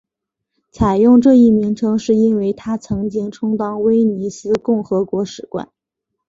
[0.71, 5.69] 采用这一名称是因为它曾经充当威尼斯共和国使馆。